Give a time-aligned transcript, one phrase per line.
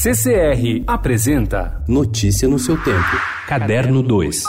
[0.00, 3.20] CCR apresenta Notícia no seu tempo.
[3.48, 4.44] Caderno 2.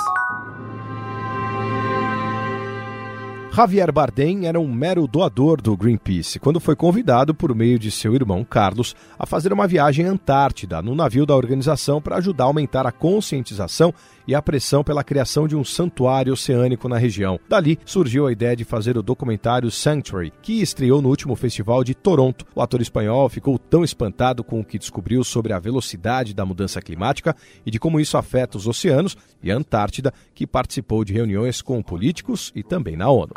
[3.51, 8.13] Javier Bardem era um mero doador do Greenpeace quando foi convidado por meio de seu
[8.13, 12.47] irmão Carlos a fazer uma viagem à Antártida no navio da organização para ajudar a
[12.47, 13.91] aumentar a conscientização
[14.29, 17.39] e a pressão pela criação de um santuário oceânico na região.
[17.49, 21.95] Dali surgiu a ideia de fazer o documentário Sanctuary, que estreou no último festival de
[21.95, 22.45] Toronto.
[22.53, 26.79] O ator espanhol ficou tão espantado com o que descobriu sobre a velocidade da mudança
[26.79, 31.59] climática e de como isso afeta os oceanos e a Antártida, que participou de reuniões
[31.59, 33.33] com políticos e também na ONU.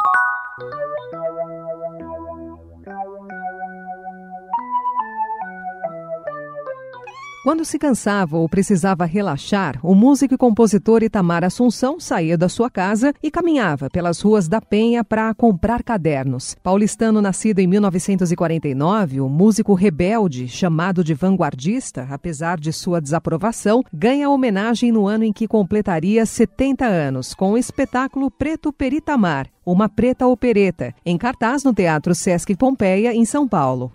[7.43, 12.71] Quando se cansava ou precisava relaxar, o músico e compositor Itamar Assunção saía da sua
[12.71, 16.55] casa e caminhava pelas ruas da Penha para comprar cadernos.
[16.63, 24.31] Paulistano nascido em 1949, o músico rebelde, chamado de vanguardista, apesar de sua desaprovação, ganha
[24.31, 30.29] homenagem no ano em que completaria 70 anos, com o espetáculo Preto Peritamar, uma preta
[30.29, 33.91] opereta, em cartaz no Teatro Sesc Pompeia, em São Paulo.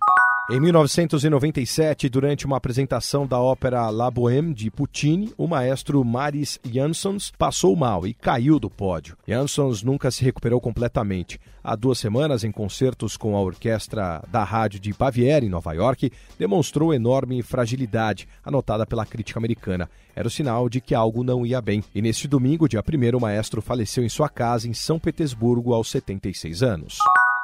[0.49, 7.33] Em 1997, durante uma apresentação da ópera La Bohème de Puccini, o maestro Maris Jansons
[7.37, 9.17] passou mal e caiu do pódio.
[9.27, 11.37] Jansons nunca se recuperou completamente.
[11.61, 16.13] Há duas semanas, em concertos com a orquestra da rádio de Baviera, em Nova York,
[16.39, 19.89] demonstrou enorme fragilidade, anotada pela crítica americana.
[20.15, 21.83] Era o sinal de que algo não ia bem.
[21.93, 25.91] E neste domingo, dia 1, o maestro faleceu em sua casa em São Petersburgo aos
[25.91, 26.99] 76 anos.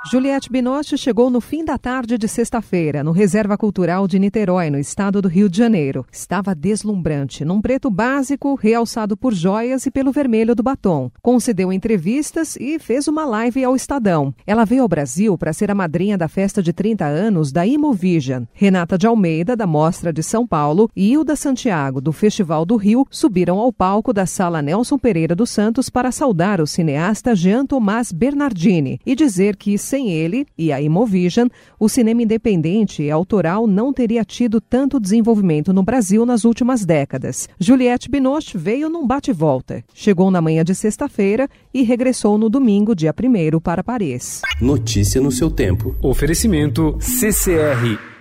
[0.06, 4.78] Juliette Binoche chegou no fim da tarde de sexta-feira, no Reserva Cultural de Niterói, no
[4.78, 6.06] estado do Rio de Janeiro.
[6.12, 11.10] Estava deslumbrante, num preto básico, realçado por joias e pelo vermelho do batom.
[11.22, 14.36] Concedeu entrevistas e fez uma live ao Estadão.
[14.46, 18.44] Ela veio ao Brasil para ser a madrinha da festa de 30 anos da Imovision.
[18.52, 23.08] Renata de Almeida, da Mostra de São Paulo, e Hilda Santiago, do Festival do Rio,
[23.10, 28.12] subiram ao palco da Sala Nelson Pereira dos Santos para saudar o cineasta Jean Tomás
[28.12, 31.48] Bernardini e dizer que sem ele e a Imovision,
[31.80, 37.48] o cinema independente e autoral não teria tido tanto desenvolvimento no Brasil nas últimas décadas.
[37.60, 39.84] Juliette Binoche veio num bate-volta.
[39.94, 44.42] Chegou na manhã de sexta-feira e regressou no domingo, dia 1 para Paris.
[44.60, 45.96] Notícia no seu tempo.
[46.02, 48.13] Oferecimento CCR